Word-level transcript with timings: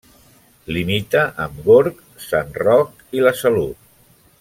Limita 0.77 1.21
amb 1.45 1.59
Gorg, 1.69 2.01
Sant 2.31 2.51
Roc 2.67 3.09
i 3.21 3.25
La 3.29 3.39
Salut. 3.45 3.91